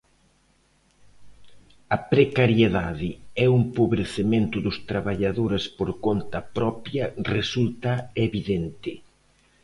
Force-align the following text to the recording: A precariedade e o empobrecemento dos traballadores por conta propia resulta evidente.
A 1.95 1.97
precariedade 2.13 3.09
e 3.43 3.45
o 3.51 3.57
empobrecemento 3.63 4.57
dos 4.65 4.77
traballadores 4.89 5.63
por 5.77 5.89
conta 6.05 6.39
propia 6.57 7.05
resulta 7.35 7.91
evidente. 8.25 8.91